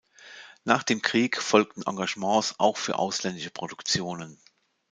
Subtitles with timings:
[0.63, 4.41] Nach dem Krieg folgten Engagements auch für ausländische Produktionen.